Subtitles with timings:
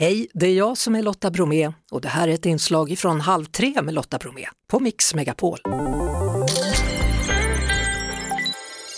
[0.00, 3.20] Hej, det är jag som är Lotta Bromé och det här är ett inslag från
[3.20, 5.58] Halv tre med Lotta Bromé på Mix Megapol.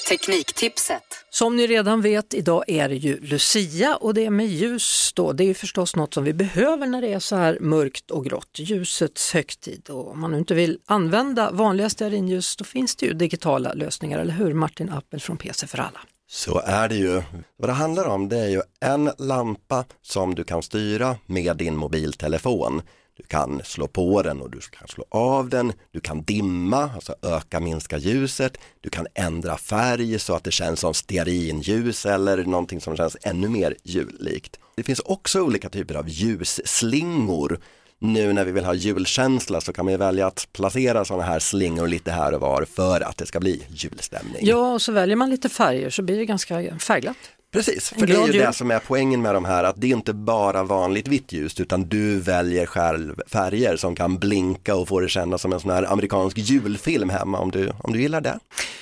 [0.08, 1.02] Tekniktipset.
[1.30, 5.32] Som ni redan vet, idag är det ju Lucia och det är med ljus då.
[5.32, 8.24] Det är ju förstås något som vi behöver när det är så här mörkt och
[8.24, 8.58] grått.
[8.58, 13.12] Ljusets högtid och om man nu inte vill använda vanliga stearinljus då finns det ju
[13.12, 16.00] digitala lösningar, eller hur Martin Appel från PC för alla?
[16.34, 17.22] Så är det ju.
[17.56, 21.76] Vad det handlar om det är ju en lampa som du kan styra med din
[21.76, 22.82] mobiltelefon.
[23.16, 25.72] Du kan slå på den och du kan slå av den.
[25.90, 28.58] Du kan dimma, alltså öka, minska ljuset.
[28.80, 33.48] Du kan ändra färg så att det känns som stearinljus eller någonting som känns ännu
[33.48, 34.58] mer jullikt.
[34.76, 37.58] Det finns också olika typer av ljusslingor.
[38.04, 41.38] Nu när vi vill ha julkänsla så kan man ju välja att placera sådana här
[41.38, 44.40] slingor lite här och var för att det ska bli julstämning.
[44.40, 47.16] Ja, och så väljer man lite färger så blir det ganska färgglatt.
[47.52, 49.96] Precis, för det är ju det som är poängen med de här, att det är
[49.96, 55.00] inte bara vanligt vitt ljus utan du väljer själv färger som kan blinka och få
[55.00, 58.38] det kännas som en sån här amerikansk julfilm hemma om du, om du gillar det.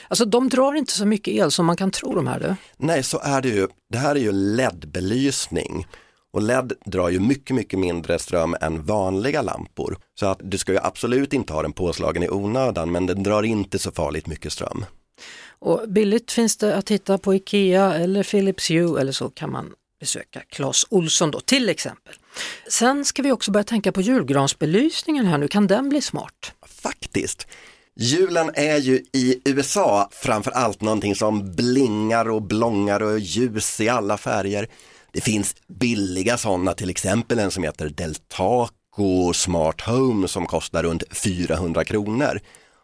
[0.09, 2.55] Alltså de drar inte så mycket el som man kan tro de här du.
[2.77, 3.69] Nej, så är det ju.
[3.92, 5.87] Det här är ju LED-belysning.
[6.33, 9.98] Och LED drar ju mycket, mycket mindre ström än vanliga lampor.
[10.20, 13.42] Så att du ska ju absolut inte ha den påslagen i onödan, men den drar
[13.42, 14.84] inte så farligt mycket ström.
[15.59, 19.72] Och billigt finns det att hitta på Ikea eller Philips Hue eller så kan man
[20.00, 22.14] besöka Clas Olsson då till exempel.
[22.69, 26.53] Sen ska vi också börja tänka på julgransbelysningen här nu, kan den bli smart?
[26.67, 27.47] Faktiskt.
[27.97, 33.89] Julen är ju i USA framför allt någonting som blingar och blångar och ljus i
[33.89, 34.69] alla färger.
[35.12, 41.03] Det finns billiga sådana, till exempel en som heter Deltaco Smart Home som kostar runt
[41.11, 42.41] 400 kronor.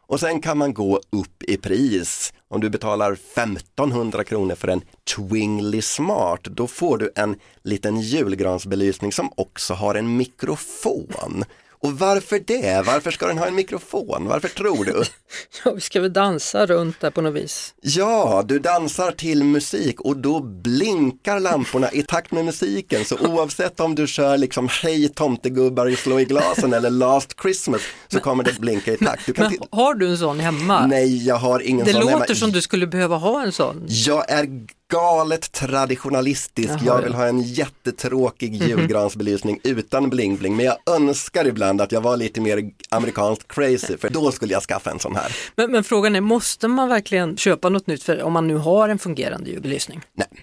[0.09, 2.33] Och sen kan man gå upp i pris.
[2.49, 4.83] Om du betalar 1500 kronor för en
[5.17, 11.45] Twingly Smart, då får du en liten julgransbelysning som också har en mikrofon.
[11.79, 12.87] Och varför det?
[12.87, 14.29] Varför ska den ha en mikrofon?
[14.29, 15.03] Varför tror du?
[15.65, 17.75] Ja, vi ska väl dansa runt där på något vis.
[17.83, 23.05] Ja, du dansar till musik och då blinkar lamporna i takt med musiken.
[23.05, 28.21] Så oavsett om du kör liksom Hej tomtegubbar slå i glasen eller Last Christmas så
[28.21, 29.27] kommer det blinka i takt.
[29.27, 30.87] Du Men har du en sån hemma?
[30.87, 32.13] Nej, jag har ingen det sån hemma.
[32.13, 33.85] Det låter som du skulle behöva ha en sån.
[33.89, 36.69] Jag är galet traditionalistisk.
[36.69, 38.69] Jaha, jag vill ha en jättetråkig mhm.
[38.69, 40.57] julgransbelysning utan bling-bling.
[40.57, 44.63] Men jag önskar ibland att jag var lite mer amerikanskt crazy för då skulle jag
[44.63, 45.37] skaffa en sån här.
[45.57, 48.89] Men, men frågan är, måste man verkligen köpa något nytt för om man nu har
[48.89, 50.01] en fungerande julbelysning?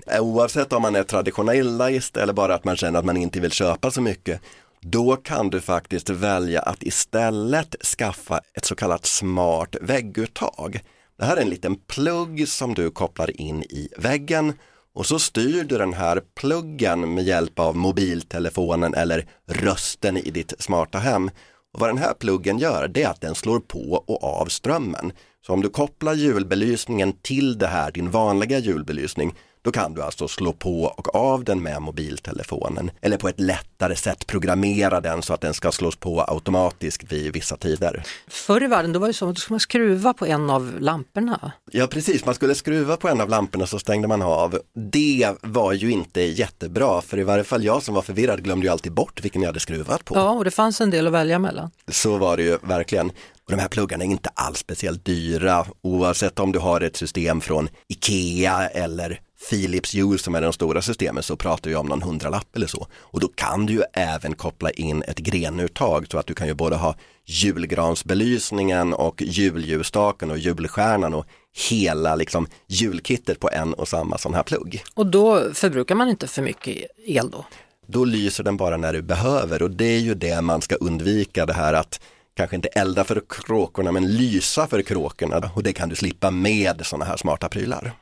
[0.07, 3.51] Nej, oavsett om man är traditionalist eller bara att man känner att man inte vill
[3.51, 4.41] köpa så mycket
[4.85, 10.81] då kan du faktiskt välja att istället skaffa ett så kallat smart vägguttag.
[11.23, 14.53] Det här är en liten plugg som du kopplar in i väggen
[14.93, 20.53] och så styr du den här pluggen med hjälp av mobiltelefonen eller rösten i ditt
[20.59, 21.29] smarta hem.
[21.73, 25.11] Och vad den här pluggen gör det är att den slår på och av strömmen.
[25.45, 30.27] Så om du kopplar julbelysningen till det här, din vanliga julbelysning, då kan du alltså
[30.27, 35.33] slå på och av den med mobiltelefonen eller på ett lättare sätt programmera den så
[35.33, 38.03] att den ska slås på automatiskt vid vissa tider.
[38.27, 41.51] Förr i världen då var det så att du skulle skruva på en av lamporna.
[41.71, 44.59] Ja precis, man skulle skruva på en av lamporna så stängde man av.
[44.91, 48.71] Det var ju inte jättebra för i varje fall jag som var förvirrad glömde ju
[48.71, 50.15] alltid bort vilken jag hade skruvat på.
[50.15, 51.71] Ja, och det fanns en del att välja mellan.
[51.91, 53.09] Så var det ju verkligen.
[53.45, 57.41] Och de här pluggarna är inte alls speciellt dyra oavsett om du har ett system
[57.41, 62.01] från Ikea eller Philips Hue som är de stora systemen så pratar vi om någon
[62.01, 62.87] hundralapp eller så.
[62.99, 66.53] Och då kan du ju även koppla in ett grenuttag så att du kan ju
[66.53, 66.95] både ha
[67.25, 71.25] julgransbelysningen och julljusstaken och julstjärnan och
[71.69, 74.83] hela liksom julkittet på en och samma sån här plugg.
[74.93, 77.45] Och då förbrukar man inte för mycket el då?
[77.87, 81.45] Då lyser den bara när du behöver och det är ju det man ska undvika
[81.45, 81.99] det här att
[82.33, 86.85] kanske inte elda för kråkorna men lysa för kråkorna och det kan du slippa med
[86.85, 87.93] sådana här smarta prylar.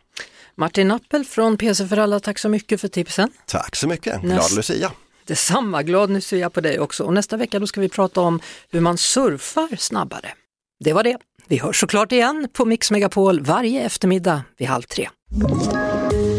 [0.55, 3.29] Martin Appel från PC för alla, tack så mycket för tipsen.
[3.45, 4.55] Tack så mycket, glad Näst...
[4.55, 4.91] Lucia.
[5.25, 7.03] Detsamma, glad Lucia på dig också.
[7.03, 8.39] Och nästa vecka då ska vi prata om
[8.71, 10.33] hur man surfar snabbare.
[10.79, 11.17] Det var det.
[11.47, 15.09] Vi hörs såklart igen på Mix Megapol varje eftermiddag vid halv tre.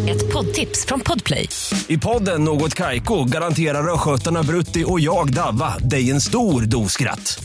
[0.09, 1.49] Ett poddtips från Podplay.
[1.87, 7.45] I podden Något Kaiko garanterar östgötarna Brutti och jag, Davva, dig en stor dos skratt.